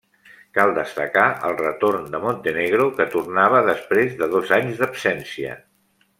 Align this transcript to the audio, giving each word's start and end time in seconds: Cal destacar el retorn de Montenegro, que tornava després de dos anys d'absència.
Cal 0.57 0.71
destacar 0.77 1.25
el 1.49 1.53
retorn 1.59 2.07
de 2.15 2.21
Montenegro, 2.23 2.87
que 3.01 3.07
tornava 3.17 3.61
després 3.69 4.17
de 4.23 4.31
dos 4.35 4.55
anys 4.59 4.83
d'absència. 4.83 5.55